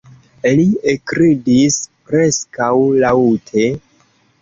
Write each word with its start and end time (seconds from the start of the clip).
Li 0.59 0.63
ekridis 0.93 1.79
preskaŭ 2.09 2.73
laŭte. 3.07 3.73